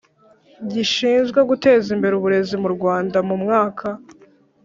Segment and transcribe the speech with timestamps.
[0.71, 3.87] Gishinzwe Guteza Imbere Uburezi mu Rwanda mu mwaka